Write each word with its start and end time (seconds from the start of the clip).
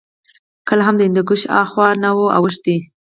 کله 0.67 0.81
هم 0.87 0.95
د 0.97 1.01
هندوکش 1.07 1.41
هاخوا 1.55 1.87
نه 2.03 2.09
وو 2.17 2.33
اوښتي 2.37 2.77